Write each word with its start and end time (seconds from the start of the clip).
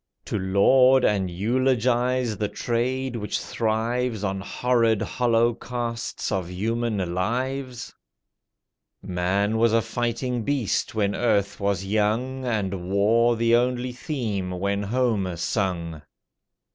To 0.25 0.39
laud 0.39 1.05
and 1.05 1.29
eulogize 1.29 2.35
the 2.37 2.47
trade 2.47 3.15
which 3.15 3.39
thrives 3.39 4.23
On 4.23 4.41
horrid 4.41 4.99
holocausts 5.03 6.31
of 6.31 6.49
human 6.49 7.13
lives? 7.13 7.93
Man 9.03 9.59
was 9.59 9.73
a 9.73 9.81
fighting 9.83 10.41
beast 10.41 10.95
when 10.95 11.13
earth 11.13 11.59
was 11.59 11.85
young, 11.85 12.45
And 12.45 12.89
war 12.89 13.35
the 13.35 13.55
only 13.55 13.91
theme 13.91 14.49
when 14.49 14.81
Homer 14.81 15.37
sung. 15.37 16.01